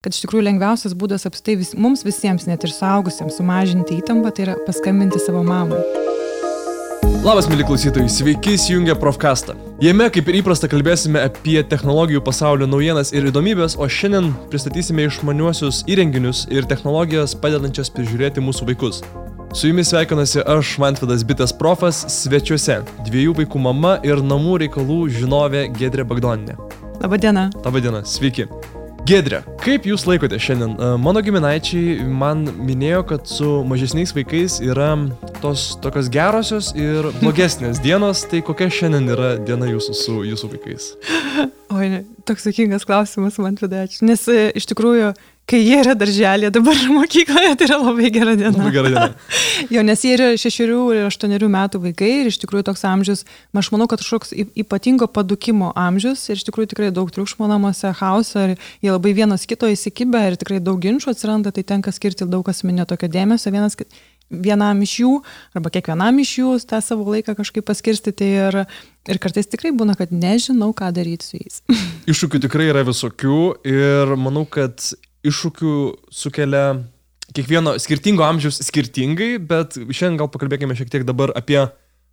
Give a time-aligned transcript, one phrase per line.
[0.00, 4.46] kad iš tikrųjų lengviausias būdas apstai vis, mums visiems, net ir suaugusiems, sumažinti įtampą, tai
[4.46, 5.82] yra paskambinti savo mamai.
[7.20, 9.58] Labas, mėly klausytojai, sveiki įsijungę Profcastą.
[9.84, 15.82] Jame, kaip ir įprasta, kalbėsime apie technologijų pasaulio naujienas ir įdomybės, o šiandien pristatysime išmaniuosius
[15.84, 19.04] įrenginius ir technologijas padedančias prižiūrėti mūsų vaikus.
[19.52, 25.68] Su jumis sveikinasi aš, Mantvidas Bitas Profas, svečiuose dviejų vaikų mama ir namų reikalų žinovė
[25.76, 26.56] Gedrė Bagdoninė.
[27.04, 27.50] Labadiena.
[27.66, 28.48] Labadiena, sveiki.
[29.10, 30.76] Gedrė, kaip jūs laikote šiandien?
[30.78, 34.92] E, mano giminaičiai man minėjo, kad su mažesniais vaikais yra
[35.42, 40.92] tos tokios gerosios ir blogesnės dienos, tai kokia šiandien yra diena jūsų su jūsų vaikais?
[41.80, 44.04] Oi, toks sakingas klausimas man tada ačiū.
[44.04, 45.14] Nes e, iš tikrųjų
[45.50, 48.52] kai jie yra darželėje, dabar mokykloje, tai yra labai gera diena.
[48.54, 49.08] Labai gera diena.
[49.74, 53.24] jo, nes jie yra šešerių ir aštuonerių metų vaikai ir iš tikrųjų toks amžius,
[53.56, 58.46] aš manau, kad kažkoks ypatingo padukimo amžius ir iš tikrųjų tikrai daug triukšmo namuose, chaoso
[58.46, 62.46] ir jie labai vienas kito įsikibę ir tikrai daug ginčių atsiranda, tai tenka skirti daug
[62.52, 63.98] asmeninio tokio dėmesio vienas kitam
[64.30, 65.12] vienam iš jų
[65.58, 68.62] arba kiekvienam iš jų tą savo laiką kažkaip paskirstyti ir,
[69.10, 71.60] ir kartais tikrai būna, kad nežinau, ką daryti su jais.
[72.10, 74.92] Iššūkių tikrai yra visokių ir manau, kad
[75.26, 75.74] iššūkių
[76.14, 76.64] sukelia
[77.34, 81.62] kiekvieno skirtingo amžiaus skirtingai, bet šiandien gal pakalbėkime šiek tiek dabar apie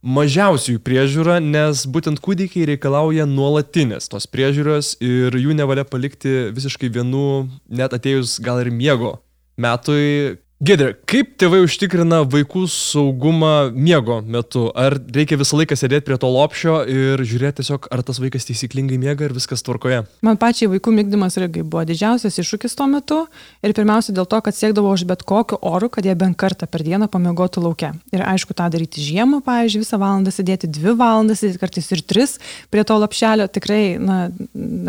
[0.06, 7.48] mažiausiųjų priežiūrą, nes būtent kūdikiai reikalauja nuolatinės tos priežiūros ir jų nevalia palikti visiškai vienų,
[7.80, 9.18] net atėjus gal ir miego
[9.58, 14.64] metui, Gedrė, kaip tėvai užtikrina vaikų saugumą miego metu?
[14.74, 18.98] Ar reikia visą laiką sėdėti prie to lopšio ir žiūrėti tiesiog, ar tas vaikas taisyklingai
[18.98, 20.00] miega ir viskas tvarkoje?
[20.26, 23.20] Man pačiai vaikų mygdymas irgi buvo didžiausias iššūkis tuo metu
[23.62, 26.82] ir pirmiausia dėl to, kad siekdavau už bet kokiu oru, kad jie bent kartą per
[26.82, 27.94] dieną pamiegotų laukia.
[28.10, 32.40] Ir aišku, tą daryti žiemą, pavyzdžiui, visą valandą sėdėti, dvi valandas, kartais ir tris
[32.74, 34.24] prie to lopšelio tikrai, na,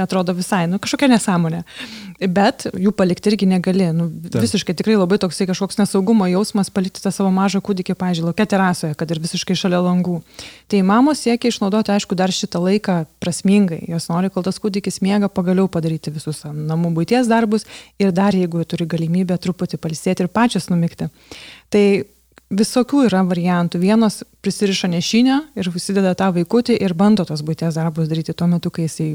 [0.00, 1.60] atrodo visai, nu, kažkokia nesąmonė.
[2.19, 3.92] Bet jų palikti irgi negali.
[3.94, 8.30] Nu, visiškai tikrai labai toksai kažkoks kažkoks nesaugumo jausmas palikti tą savo mažą kūdikį, pažiūrėjau,
[8.30, 10.22] laukia terasoje, kad ir visiškai šalia langų.
[10.69, 13.84] Tai mamos siekia išnaudoti, aišku, dar šitą laiką prasmingai.
[13.88, 17.66] Jos nori, kol tas kūdikis miega, pagaliau padaryti visus namų būties darbus
[17.98, 21.10] ir dar, jeigu turi galimybę truputį palsėti ir pačios numikti.
[21.69, 21.84] Tai
[22.48, 23.81] visokių yra variantų.
[23.82, 28.72] Vienos prisiriša nešinę ir užsideda tą vaikutį ir bando tos būties darbus daryti tuo metu,
[28.72, 29.09] kai jisai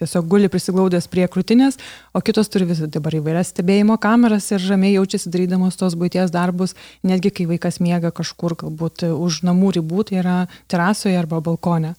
[0.00, 1.78] tiesiog guli prisiglaudęs prie krūtinės,
[2.14, 6.74] o kitos turi vis dabar įvairias stebėjimo kameras ir ramiai jaučiasi darydamos tos būties darbus,
[7.06, 10.38] netgi kai vaikas miega kažkur galbūt už namų ribų, tai yra
[10.72, 11.94] terasoje arba balkone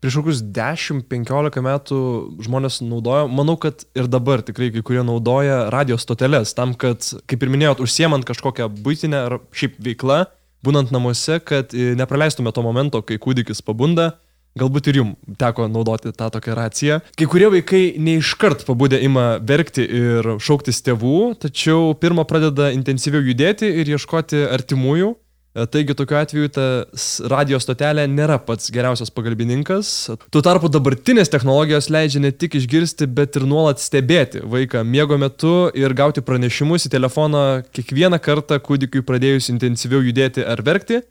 [0.00, 2.00] prieš kokius 10-15 metų
[2.44, 7.44] žmonės naudojo, manau, kad ir dabar tikrai kai kurie naudoja radio stoteles tam, kad, kaip
[7.44, 10.24] ir minėjot, užsiemant kažkokią būtinę ar šiaip veiklą,
[10.64, 14.14] būnant namuose, kad e, nepraleistume to momento, kai kūdikis pabunda.
[14.58, 16.96] Galbūt ir jums teko naudoti tą tokią raciją.
[17.14, 23.70] Kai kurie vaikai neiškart pabudę ima verkti ir šauktis tėvų, tačiau pirmą pradeda intensyviau judėti
[23.70, 25.12] ir ieškoti artimųjų.
[25.54, 26.64] E, taigi tokiu atveju ta
[27.32, 29.88] radio stotelė nėra pats geriausias pagalbininkas.
[30.30, 35.54] Tuo tarpu dabartinės technologijos leidžia ne tik išgirsti, bet ir nuolat stebėti vaiką miego metu
[35.74, 37.44] ir gauti pranešimus į telefoną
[37.74, 41.02] kiekvieną kartą kūdikiui pradėjus intensyviau judėti ar verkti.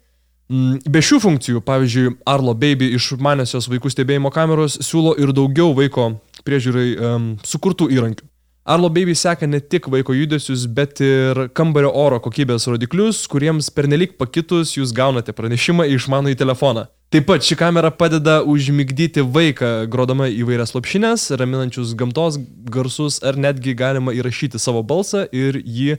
[0.49, 5.75] Mm, be šių funkcijų, pavyzdžiui, Arlo Baby iš manesios vaikų stebėjimo kameros siūlo ir daugiau
[5.77, 6.13] vaiko
[6.47, 8.28] priežiūrai um, sukurtų įrankių.
[8.69, 14.13] Arlo Baby seka ne tik vaiko judesius, bet ir kambario oro kokybės rodiklius, kuriems pernelik
[14.21, 16.85] pakitus jūs gaunate pranešimą į telefoną.
[17.09, 22.37] Taip pat ši kamera padeda užmigdyti vaiką, grodama įvairias lopšinės, raminančius gamtos
[22.69, 25.97] garsus, ar netgi galima įrašyti savo balsą ir jį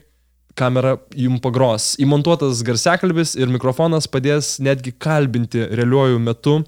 [0.55, 1.97] kamera jums pagros.
[1.99, 6.61] Įmontuotas garsiakalbis ir mikrofonas padės netgi kalbinti realiuoju metu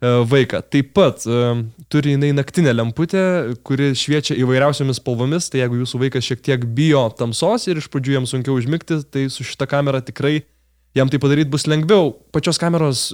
[0.00, 0.60] vaiką.
[0.70, 1.58] Taip pat uh,
[1.90, 3.22] turi jinai naktinę lemputę,
[3.66, 8.18] kuri šviečia įvairiausiomis spalvomis, tai jeigu jūsų vaikas šiek tiek bijo tamsos ir iš pradžių
[8.18, 10.42] jam sunkiau užmigti, tai su šita kamera tikrai
[10.94, 12.12] jam tai padaryti bus lengviau.
[12.34, 13.08] Pačios kameros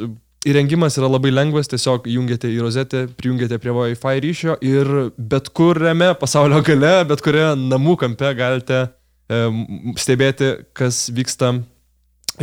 [0.44, 6.12] įrengimas yra labai lengvas, tiesiog jungiate į rozetę, prijungiate prie Wi-Fi ryšio ir bet kuriame
[6.20, 8.84] pasaulio gale, bet kurioje namų kampe galite
[9.32, 11.54] um, stebėti, kas vyksta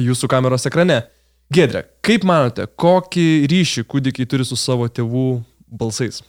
[0.02, 1.04] jūsų kameros ekrane.
[1.52, 6.22] Gedrė, kaip manote, kokį ryšį kūdikiai turi su savo tėvų balsais?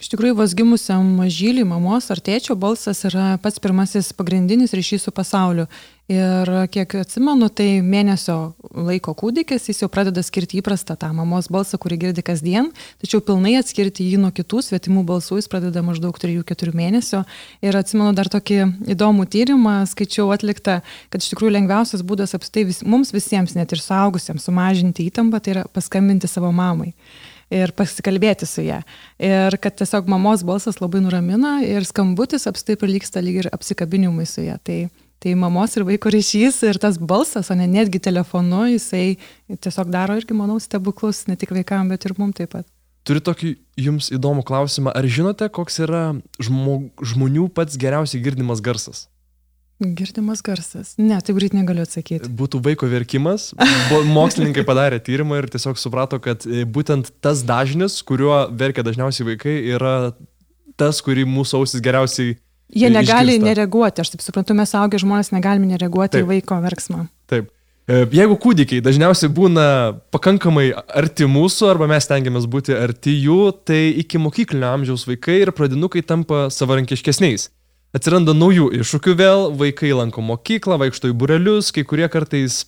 [0.00, 5.12] Iš tikrųjų, vos gimusiam mažyliui mamos ar tėčio balsas yra pats pirmasis pagrindinis ryšys su
[5.16, 5.64] pasauliu.
[6.10, 11.78] Ir kiek atsimenu, tai mėnesio laiko kūdikis, jis jau pradeda skirti įprastą tą mamos balsą,
[11.78, 16.74] kurį girdi kasdien, tačiau pilnai atskirti jį nuo kitų svetimų balsų jis pradeda maždaug 3-4
[16.74, 17.20] mėnesio.
[17.62, 18.56] Ir atsimenu dar tokį
[18.90, 20.80] įdomų tyrimą, skaičiau atliktą,
[21.14, 25.54] kad iš tikrųjų lengviausias būdas apstai vis, mums visiems, net ir suaugusiems, sumažinti įtampą, tai
[25.54, 26.90] yra paskambinti savo mamai.
[27.50, 28.80] ir pasikalbėti su ją.
[29.18, 34.44] Ir kad tiesiog mamos balsas labai nuramina ir skambutis apstai prilyksta lyg ir apsikabinimui su
[34.46, 34.54] ją.
[34.62, 34.78] Tai,
[35.20, 39.18] tai mamos ir vaiko ryšys ir tas balsas, o ne netgi telefonu, jisai
[39.52, 42.68] tiesiog daro irgi, manau, stebuklus ne tik vaikams, bet ir mums taip pat.
[43.04, 44.92] Turiu tokį jums įdomų klausimą.
[44.96, 46.02] Ar žinote, koks yra
[46.42, 49.06] žmo, žmonių pats geriausiai girdimas garsas?
[49.80, 50.92] Girdimas garsas.
[51.00, 52.28] Ne, taip greit negaliu atsakyti.
[52.36, 53.54] Būtų vaiko verkimas.
[54.16, 59.56] Mokslininkai padarė tyrimą ir tiesiog suprato, kad e, būtent tas dažnis, kuriuo verkia dažniausiai vaikai,
[59.72, 59.94] yra
[60.80, 62.36] tas, kurį mūsų ausis geriausiai.
[62.70, 63.48] Jie negali išgirsta.
[63.48, 66.26] nereaguoti, aš taip suprantu, mes augę žmonės negalime nereaguoti taip.
[66.26, 67.06] į vaiko verksmą.
[67.30, 67.50] Taip.
[67.90, 69.64] E, jeigu kūdikiai dažniausiai būna
[70.14, 75.50] pakankamai arti mūsų arba mes tengiamės būti arti jų, tai iki mokyklinio amžiaus vaikai ir
[75.56, 77.48] pradinukai tampa savarankiškesniais.
[77.96, 82.62] Atsiranda naujų iššūkių vėl, vaikai lanko mokyklą, vaikšto į burelius, kai kurie kartais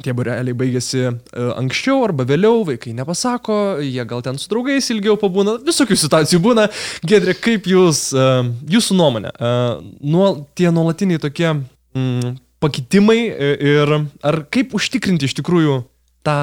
[0.00, 5.18] tie bureliai baigėsi uh, anksčiau arba vėliau, vaikai nepasako, jie gal ten su draugais ilgiau
[5.20, 6.68] pabūna, visokių situacijų būna.
[7.04, 8.40] Gedrė, kaip jūs, uh,
[8.72, 15.80] jūsų nuomonė, uh, nuo, tie nuolatiniai tokie mm, pakitimai ir ar kaip užtikrinti iš tikrųjų
[16.24, 16.38] tą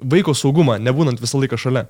[0.00, 1.88] vaiko saugumą, nebūnant visą laiką šalia?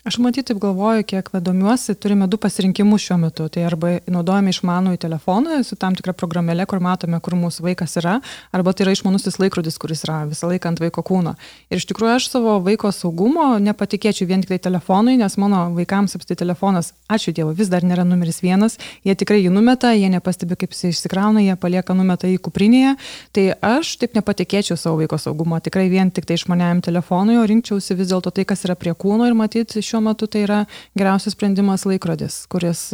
[0.00, 3.44] Aš matyt, taip galvoju, kiek domiuosi, turime du pasirinkimus šiuo metu.
[3.52, 7.98] Tai arba naudojame išmanų į telefoną su tam tikra programėlė, kur matome, kur mūsų vaikas
[8.00, 8.14] yra,
[8.56, 11.34] arba tai yra išmanusis laikrodis, kuris yra visą laiką ant vaiko kūno.
[11.68, 16.16] Ir iš tikrųjų aš savo vaiko saugumo nepatikėčiau vien tik tai telefonui, nes mano vaikams
[16.16, 20.56] apstai telefonas, ačiū Dievui, vis dar nėra numeris vienas, jie tikrai jį numeta, jie nepastebi,
[20.64, 22.96] kaip jis išsikrauna, jie palieka numeta į kuprinėje.
[23.36, 28.00] Tai aš taip nepatikėčiau savo vaiko saugumo, tikrai vien tik tai išmaniajam telefonui, o rinkčiausi
[28.00, 30.62] vis dėlto tai, kas yra prie kūno ir matyti šiuo metu tai yra
[30.98, 32.88] geriausias sprendimas laikrodis, kuris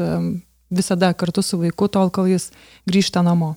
[0.71, 2.51] visada kartu su vaiku, tol kol jis
[2.89, 3.55] grįžta namo.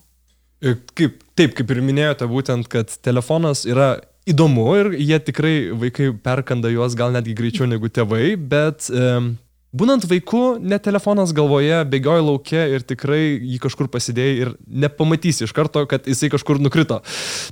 [0.59, 3.93] Kaip, taip, kaip ir minėjote, būtent, kad telefonas yra
[4.29, 9.31] įdomu ir jie tikrai, vaikai perkanda juos gal netgi greičiau negu tėvai, bet um,
[9.71, 15.55] būnant vaiku, net telefonas galvoje, bėgioja laukia ir tikrai jį kažkur pasidėjai ir nepamatysi iš
[15.55, 16.99] karto, kad jisai kažkur nukrito.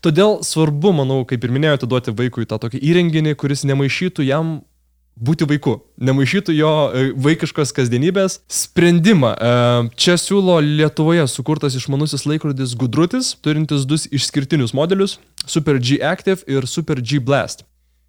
[0.04, 4.58] Todėl svarbu, manau, kaip ir minėjote, duoti vaikui tą tokį įrenginį, kuris nemaišytų jam
[5.18, 9.34] būti vaiku, nemaišytų jo e, vaikiškos kasdienybės sprendimą.
[9.34, 9.54] E,
[10.00, 15.18] čia siūlo Lietuvoje sukurtas išmanusis laikrodis Gudrutis, turintis du išskirtinius modelius-
[15.54, 17.66] Super G Active ir Super G Blast.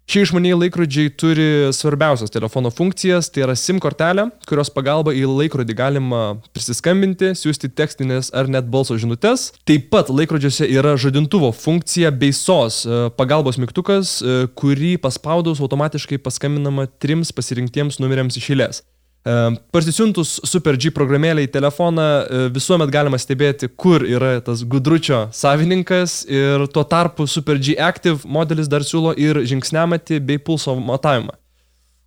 [0.09, 5.75] Šie išmaniai laikrodžiai turi svarbiausias telefono funkcijas, tai yra SIM kortelė, kurios pagalba į laikrodį
[5.77, 9.51] galima prisiskambinti, siūsti tekstinės ar net balso žinutės.
[9.69, 16.17] Taip pat laikrodžiuose yra žadintuvo funkcija bei SOS e, pagalbos mygtukas, e, kurį paspaudus automatiškai
[16.25, 18.87] paskambinama trims pasirinktiems numeriams iš eilės.
[19.29, 19.33] E,
[19.71, 26.23] parsisiuntus Super G programėlę į telefoną e, visuomet galima stebėti, kur yra tas gudručio savininkas
[26.29, 31.35] ir tuo tarpu Super G Active modelis dar siūlo ir žingsniamatį bei pulso matavimą.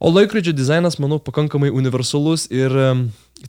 [0.03, 2.89] O laikrodžio dizainas, manau, pakankamai universalus ir e,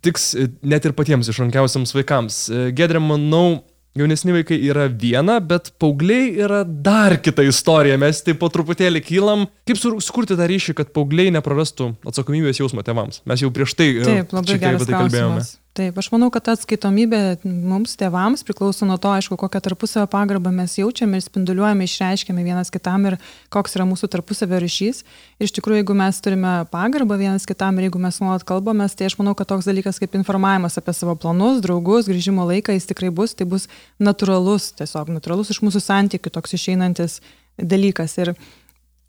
[0.06, 2.44] tiks net ir patiems išrankiausiams vaikams.
[2.78, 3.64] Gedrė, manau,
[3.94, 8.00] Jaunesni vaikai yra viena, bet paaugliai yra dar kita istorija.
[8.02, 9.46] Mes taip po truputėlį kylam.
[9.70, 13.22] Kaip sukurti tą ryšį, kad paaugliai neprarastų atsakomybės jausmo tėvams?
[13.30, 15.46] Mes jau prieš tai, e, taip, labai gerai tai kalbėjome.
[15.74, 20.76] Taip, aš manau, kad atskaitomybė mums, tėvams, priklauso nuo to, aišku, kokią tarpusavio pagarbą mes
[20.78, 23.16] jaučiame ir spinduliuojame, išreiškiame vienas kitam ir
[23.50, 25.02] koks yra mūsų tarpusavio ryšys.
[25.42, 29.10] Ir iš tikrųjų, jeigu mes turime pagarbą vienas kitam ir jeigu mes nuolat kalbame, tai
[29.10, 33.10] aš manau, kad toks dalykas kaip informavimas apie savo planus, draugus, grįžimo laiką, jis tikrai
[33.10, 33.66] bus, tai bus
[33.98, 37.18] natūralus, tiesiog natūralus iš mūsų santykių toks išeinantis
[37.58, 38.20] dalykas.
[38.22, 38.36] Ir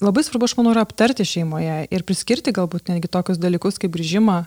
[0.00, 4.47] labai svarbu, aš manau, yra aptarti šeimoje ir priskirti galbūt netgi tokius dalykus kaip grįžimą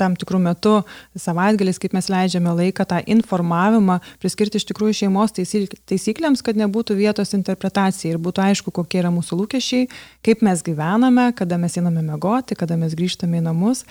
[0.00, 0.74] tam tikrų metų,
[1.20, 7.36] savaitgaliais, kaip mes leidžiame laiką, tą informavimą priskirti iš tikrųjų šeimos taisyklėms, kad nebūtų vietos
[7.36, 9.90] interpretacijai ir būtų aišku, kokie yra mūsų lūkesčiai,
[10.26, 13.84] kaip mes gyvename, kada mes einame mėgoti, kada mes grįžtame į namus.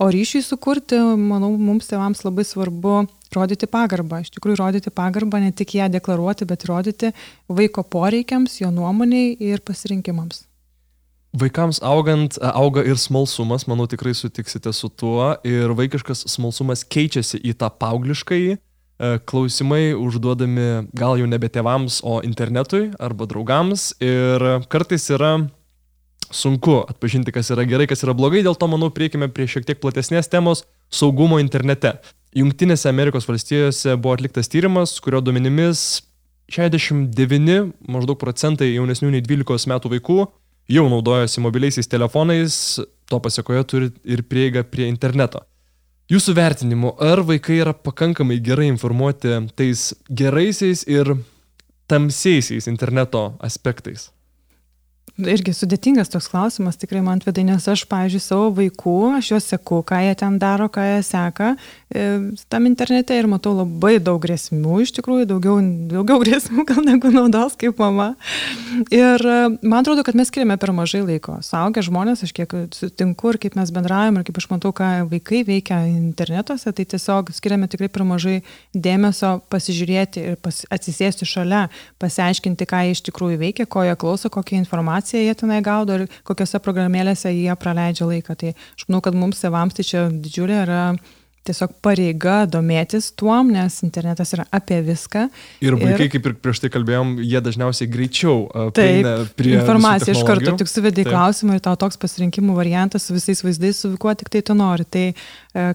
[0.00, 3.02] O ryšiui sukurti, manau, mums tėvams labai svarbu
[3.36, 4.22] rodyti pagarbą.
[4.24, 7.12] Iš tikrųjų, rodyti pagarbą, ne tik ją deklaruoti, bet rodyti
[7.52, 10.46] vaiko poreikiams, jo nuomoniai ir pasirinkimams.
[11.32, 17.38] Vaikams augant, e, auga ir smalsumas, manau tikrai sutiksite su tuo, ir vaikiškas smalsumas keičiasi
[17.46, 24.66] į tą paaugliškąjį, e, klausimai užduodami gal jau nebe tėvams, o internetui arba draugams, ir
[24.68, 25.36] kartais yra
[26.34, 29.78] sunku atpažinti, kas yra gerai, kas yra blogai, dėl to manau prieikime prie šiek tiek
[29.78, 31.94] platesnės temos- saugumo internete.
[32.34, 36.02] Junktinėse Amerikos valstijose buvo atliktas tyrimas, kurio duomenimis
[36.50, 40.28] 69 maždaug procentai jaunesnių nei 12 metų vaikų
[40.70, 45.42] jau naudojasi mobiliaisiais telefonais, to pasiekoje turi ir prieigą prie interneto.
[46.10, 51.12] Jūsų vertinimu, ar vaikai yra pakankamai gerai informuoti tais geraisiais ir
[51.90, 54.08] tamsiaisiais interneto aspektais?
[55.28, 59.80] Irgi sudėtingas toks klausimas, tikrai man atvedai, nes aš, pavyzdžiui, savo vaikų, aš juos seku,
[59.86, 61.50] ką jie ten daro, ką jie seka
[61.92, 62.04] e,
[62.52, 65.58] tam internete ir matau labai daug grėsmių, iš tikrųjų, daugiau,
[65.90, 68.12] daugiau grėsmių gal negu naudos kaip mama.
[68.94, 71.38] Ir e, man atrodo, kad mes skiriame per mažai laiko.
[71.46, 75.42] Saugę žmonės, aš kiek sutinku ir kaip mes bendraujame ir kaip aš matau, ką vaikai
[75.48, 78.40] veikia internetuose, tai tiesiog skiriame tikrai per mažai
[78.74, 81.66] dėmesio pasižiūrėti ir pas, atsisėsti šalia,
[82.00, 86.06] pasiaiškinti, ką jie iš tikrųjų veikia, ko jie klauso, kokią informaciją jie tenai gaudo ir
[86.26, 88.36] kokiose programėlėse jie praleidžia laiką.
[88.38, 90.82] Tai aš manau, kad mums, tėvams, tai čia didžiulė yra
[91.48, 95.26] tiesiog pareiga domėtis tuom, nes internetas yra apie viską.
[95.64, 98.44] Ir vaikai, ir, kaip ir prieš tai kalbėjom, jie dažniausiai greičiau
[98.76, 103.42] taip, prie informaciją iš karto tik suvedai klausimą ir tau toks pasirinkimų variantas su visais
[103.44, 104.84] vaizdais, su kuo tik tai tu nori.
[104.84, 105.14] Tai e,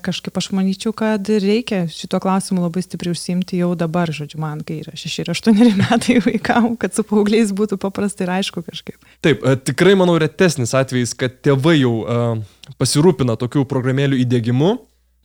[0.05, 4.81] kažkaip aš manyčiau, kad reikia šituo klausimu labai stipriai užsimti jau dabar, žodžiu, man, kai
[4.83, 8.99] yra 6 ir 8 metai vaikam, kad su paaugliais būtų paprastai ir aišku kažkaip.
[9.25, 12.35] Taip, e, tikrai manau retesnis atvejis, kad tėvai jau uh,
[12.79, 14.75] pasirūpina tokių programėlių įdėgymu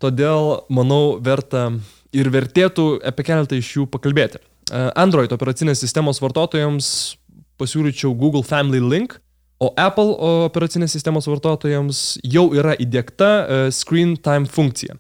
[0.03, 1.69] todėl manau verta
[2.17, 4.41] ir vertėtų apie keletą iš jų pakalbėti.
[4.41, 6.89] E, Android operacinės sistemos vartotojams
[7.61, 9.19] pasiūlyčiau Google Family Link,
[9.61, 10.17] o Apple
[10.49, 14.97] operacinės sistemos vartotojams jau yra įdėkta e, Screen Time funkcija.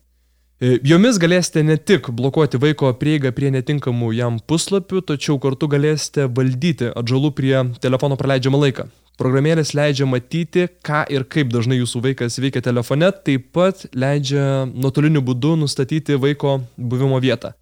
[0.60, 6.28] E, jomis galėsite ne tik blokuoti vaiko prieigą prie netinkamų jam puslapių, tačiau kartu galėsite
[6.36, 8.90] valdyti atžalų prie telefono praleidžiamą laiką.
[9.20, 15.20] Programėlės leidžia matyti, ką ir kaip dažnai jūsų vaikas veikia telefone, taip pat leidžia nuotoliniu
[15.24, 17.52] būdu nustatyti vaiko buvimo vietą.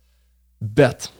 [0.62, 1.10] Bet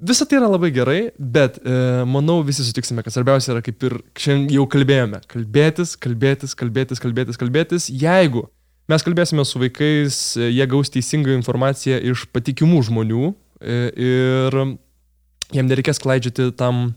[0.00, 1.72] Visa tai yra labai gerai, bet e,
[2.06, 7.38] manau visi sutiksime, kad svarbiausia yra, kaip ir šiandien jau kalbėjome, kalbėtis, kalbėtis, kalbėtis, kalbėtis,
[7.40, 7.88] kalbėtis.
[7.90, 8.44] Jeigu
[8.90, 14.58] mes kalbėsime su vaikais, e, jie gaus teisingą informaciją iš patikimų žmonių e, ir
[15.56, 16.92] jiem nereikės klaidžioti tam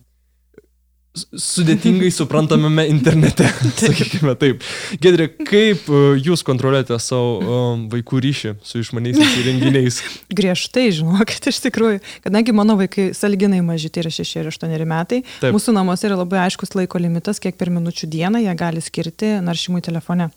[1.12, 3.48] sudėtingai suprantamame internete,
[3.80, 4.64] sakykime taip.
[5.04, 10.02] Gedrė, kaip e, jūs kontroliuojate savo um, vaikų ryšį su išmaniaisiais įrenginiais?
[10.32, 15.22] Griežtai, žinokit, iš tikrųjų, kadangi mano vaikai salginai maži, tai yra 6 ir 8 metai,
[15.42, 15.52] taip.
[15.56, 19.84] mūsų namuose yra labai aiškus laiko limitas, kiek per minučių dieną jie gali skirti naršymui
[19.84, 20.32] telefone.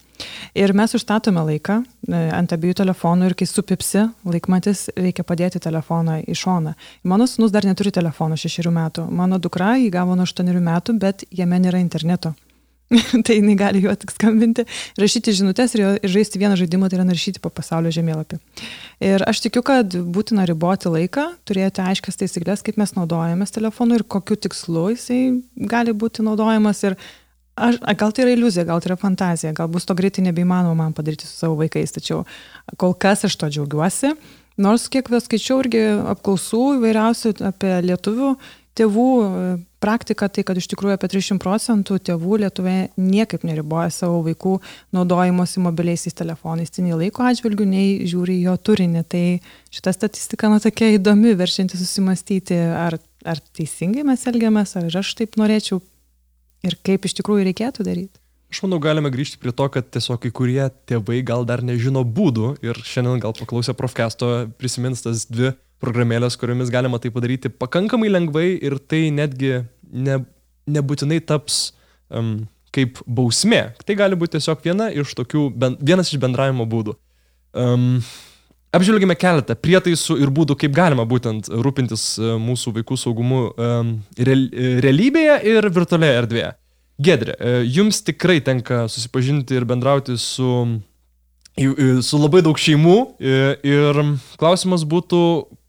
[0.55, 6.21] Ir mes užstatome laiką e, ant abiejų telefonų ir kai supipsi laikmatis, reikia padėti telefoną
[6.29, 6.75] į šoną.
[7.09, 9.07] Mano sunus dar neturi telefono šešių metų.
[9.11, 12.35] Mano dukra jį gavo nuo aštuonių metų, bet jame nėra interneto.
[13.27, 14.67] tai jinai gali juo tik skambinti,
[15.01, 18.39] rašyti žinutės ir, ir žaisti vieną žaidimą, tai yra naršyti po pasaulio žemėlapį.
[19.09, 24.05] Ir aš tikiu, kad būtina riboti laiką, turėti aiškias taisyklės, kaip mes naudojamės telefonu ir
[24.05, 25.21] kokiu tikslu jisai
[25.71, 26.85] gali būti naudojamas.
[26.85, 26.99] Ir
[27.55, 30.97] Aš, gal tai yra iliuzija, gal tai yra fantazija, gal bus to greitai nebeįmanoma man
[30.97, 32.25] padaryti su savo vaikais, tačiau
[32.81, 34.15] kol kas aš to džiaugiuosi.
[34.65, 35.85] Nors kiek vis skaičiau irgi
[36.15, 38.35] apklausų įvairiausių apie lietuvių
[38.79, 39.47] tėvų e,
[39.83, 44.57] praktiką, tai kad iš tikrųjų apie 300 procentų tėvų Lietuvoje niekaip neriboja savo vaikų
[44.97, 49.05] naudojimosi mobiliaisiais telefonais, tai nei laiko atžvilgių, nei žiūri jo turinį.
[49.11, 49.25] Tai
[49.75, 55.39] šita statistika, na, tokia įdomi, verčianti susimastyti, ar, ar teisingai mes elgiamės, ar aš taip
[55.39, 55.83] norėčiau
[56.65, 58.21] ir kaip iš tikrųjų reikėtų daryti.
[58.53, 62.55] Aš manau, galime grįžti prie to, kad tiesiog kai kurie tėvai gal dar nežino būdų
[62.63, 64.29] ir šiandien gal paklausę profkesto
[64.61, 70.21] prisimins tas dvi programėlės, kuriomis galima tai padaryti pakankamai lengvai ir tai netgi ne,
[70.71, 71.73] nebūtinai taps
[72.15, 72.45] um,
[72.75, 73.73] kaip bausmė.
[73.83, 76.95] Tai gali būti tiesiog viena iš tokių, ben, vienas iš bendravimo būdų.
[77.59, 77.99] Um,
[78.75, 83.45] Apžvelgime keletą prietaisų ir būdų, kaip galima būtent rūpintis e, mūsų vaikų saugumu
[84.19, 86.51] realybėje ir virtualioje erdvėje.
[87.05, 90.51] Gedrė, e, jums tikrai tenka susipažinti ir bendrauti su,
[92.07, 94.01] su labai daug šeimų ir
[94.39, 95.23] klausimas būtų,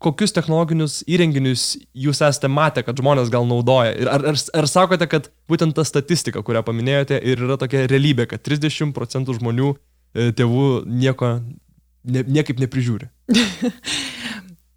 [0.06, 3.94] kokius technologinius įrenginius jūs esate matę, kad žmonės gal naudoja.
[3.98, 8.28] Ir ar, ar, ar sakote, kad būtent ta statistika, kurią paminėjote, ir yra tokia realybė,
[8.30, 11.38] kad 30 procentų žmonių e, tėvų nieko
[12.06, 13.10] ne, niekaip neprižiūri.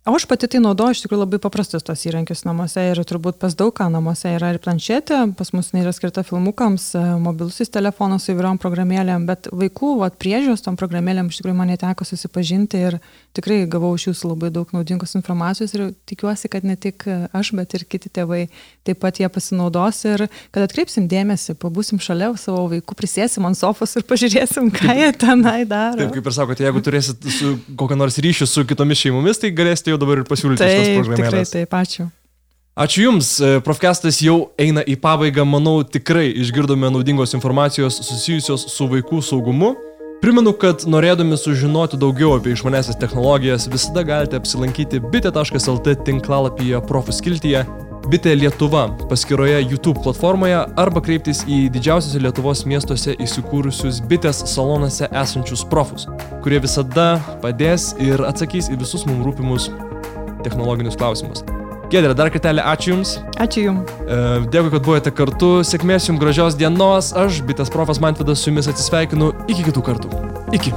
[0.09, 3.53] O aš pati tai naudoju iš tikrųjų labai paprastus tos įrankius namuose ir turbūt pas
[3.53, 8.33] daug ką namuose yra ir planšetė, pas mus yra skirta filmukams, e, mobilusis telefonas su
[8.33, 12.97] įvairiom programėlėm, bet vaikų vat, priežiūros tom programėlėm iš tikrųjų man neteko susipažinti ir
[13.37, 17.05] tikrai gavau iš jūsų labai daug naudingos informacijos ir tikiuosi, kad ne tik
[17.37, 18.47] aš, bet ir kiti tėvai
[18.89, 20.25] taip pat jie pasinaudos ir
[20.57, 25.69] kad atkreipsim dėmesį, pabūsim šalia savo vaikų, prisėsim ant sofos ir pažiūrėsim, ką jie tenai
[25.69, 26.01] daro.
[26.01, 27.31] Taip, kaip ir sakote, jeigu turėsit
[27.77, 31.53] kokią nors ryšį su kitomis šeimomis, tai galėsite jau jau dabar ir pasiūlyti šitas programėlės.
[31.53, 32.09] Taip, taip, ačiū.
[32.79, 38.87] Ačiū Jums, e, Profkestas jau eina į pabaigą, manau tikrai išgirdome naudingos informacijos susijusios su
[38.87, 39.75] vaikų saugumu.
[40.23, 47.67] Primenu, kad norėdami sužinoti daugiau apie išmanesias technologijas, visada galite apsilankyti bitė.lt tinklalapyje profuskiltyje
[48.09, 55.67] Bitė Lietuva paskyroje YouTube platformoje arba kreiptis į didžiausiose Lietuvos miestuose įsikūrusius bitės salonuose esančius
[55.69, 56.07] profus,
[56.47, 59.69] kurie visada padės ir atsakys į visus mums rūpimus
[60.49, 61.45] technologinius klausimus.
[61.89, 63.15] Gedrė, dar kartelį ačiū Jums.
[63.41, 63.95] Ačiū Jums.
[64.05, 64.19] E,
[64.53, 65.51] dėkui, kad buvote kartu.
[65.65, 67.15] Sėkmės Jums gražios dienos.
[67.17, 69.33] Aš, bitės profas Mantvidas, su Jumis atsisveikinu.
[69.49, 70.13] Iki kitų kartų.
[70.59, 70.77] Iki.